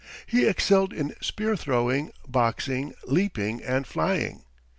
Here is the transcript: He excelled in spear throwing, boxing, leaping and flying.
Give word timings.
He 0.25 0.47
excelled 0.47 0.93
in 0.93 1.13
spear 1.21 1.55
throwing, 1.55 2.11
boxing, 2.27 2.95
leaping 3.07 3.61
and 3.63 3.85
flying. 3.85 4.41